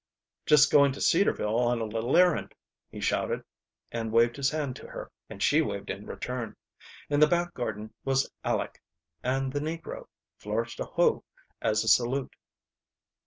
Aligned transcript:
"Just 0.47 0.71
going 0.71 0.91
to 0.93 0.99
Cedarville 0.99 1.59
on 1.59 1.79
a 1.79 1.85
little 1.85 2.17
errand," 2.17 2.55
he 2.89 2.99
shouted, 2.99 3.43
and 3.91 4.11
waved 4.11 4.35
his 4.35 4.49
hand 4.49 4.75
to 4.77 4.87
her, 4.87 5.11
and 5.29 5.43
she 5.43 5.61
waved 5.61 5.91
in 5.91 6.07
return. 6.07 6.55
In 7.11 7.19
the 7.19 7.27
back 7.27 7.53
garden 7.53 7.93
was 8.03 8.27
Aleck, 8.43 8.81
and 9.21 9.53
the 9.53 9.59
negro, 9.59 10.07
flourished 10.39 10.79
a 10.79 10.85
hoe 10.85 11.23
as 11.61 11.83
a 11.83 11.87
salute. 11.87 12.35